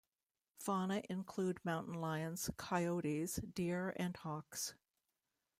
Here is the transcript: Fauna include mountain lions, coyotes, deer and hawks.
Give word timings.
Fauna 0.57 1.03
include 1.11 1.63
mountain 1.63 1.93
lions, 1.93 2.49
coyotes, 2.57 3.35
deer 3.53 3.93
and 3.97 4.17
hawks. 4.17 4.73